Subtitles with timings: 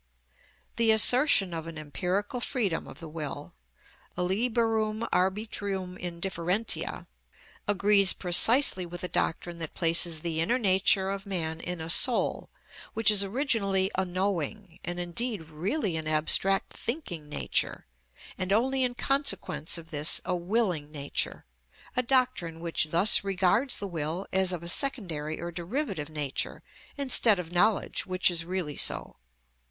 [0.77, 3.53] The assertion of an empirical freedom of the will,
[4.17, 7.05] a liberum arbitrium indifferentiæ,
[7.67, 12.49] agrees precisely with the doctrine that places the inner nature of man in a soul,
[12.95, 17.85] which is originally a knowing, and indeed really an abstract thinking nature,
[18.39, 24.25] and only in consequence of this a willing nature—a doctrine which thus regards the will
[24.33, 26.63] as of a secondary or derivative nature,
[26.97, 29.17] instead of knowledge which is really so.